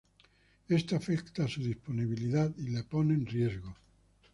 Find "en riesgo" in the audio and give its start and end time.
3.13-3.75